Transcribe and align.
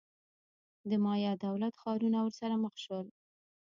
د 0.89 0.91
مایا 1.03 1.31
دولت-ښارونه 1.45 2.17
ورسره 2.23 2.55
مخ 2.63 2.73
شول. 2.83 3.07